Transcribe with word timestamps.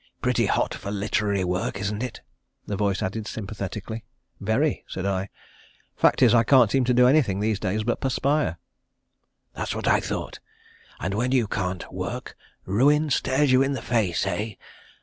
"Pretty 0.19 0.47
hot 0.47 0.73
for 0.73 0.89
literary 0.89 1.43
work, 1.43 1.77
isn't 1.79 2.01
it?" 2.01 2.21
the 2.65 2.75
voice 2.75 3.03
added 3.03 3.27
sympathetically. 3.27 4.03
"Very," 4.39 4.83
said 4.87 5.05
I. 5.05 5.29
"Fact 5.95 6.23
is 6.23 6.33
I 6.33 6.43
can't 6.43 6.71
seem 6.71 6.83
to 6.85 6.93
do 6.95 7.05
anything 7.05 7.39
these 7.39 7.59
days 7.59 7.83
but 7.83 8.01
perspire." 8.01 8.57
"That's 9.53 9.75
what 9.75 9.87
I 9.87 9.99
thought; 9.99 10.39
and 10.99 11.13
when 11.13 11.31
you 11.31 11.45
can't 11.47 11.93
work 11.93 12.35
ruin 12.65 13.11
stares 13.11 13.51
you 13.51 13.61
in 13.61 13.73
the 13.73 13.81
face, 13.83 14.25
eh? 14.25 14.55